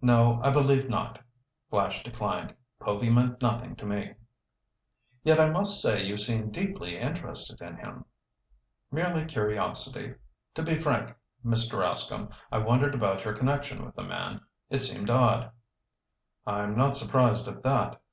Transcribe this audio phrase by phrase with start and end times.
[0.00, 1.20] "No, I believe not,"
[1.70, 2.52] Flash declined.
[2.80, 4.14] "Povy meant nothing to me."
[5.22, 8.04] "Yet I must say you seem deeply interested in him."
[8.90, 10.16] "Merely curiosity.
[10.56, 11.14] To be frank,
[11.46, 11.78] Mr.
[11.78, 14.40] Rascomb, I wondered about your connection with the man.
[14.68, 15.52] It seemed odd."
[16.44, 18.00] "I'm not surprised at that.